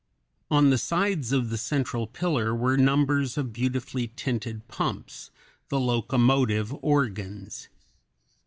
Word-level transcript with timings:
On 0.49 0.71
the 0.71 0.79
sides 0.79 1.31
of 1.31 1.51
the 1.51 1.59
central 1.59 2.07
pillar 2.07 2.55
were 2.55 2.75
numbers 2.75 3.37
of 3.37 3.53
beautifully 3.53 4.07
tinted 4.15 4.67
pumps, 4.67 5.29
the 5.69 5.79
locomotive 5.79 6.73
organs. 6.81 7.69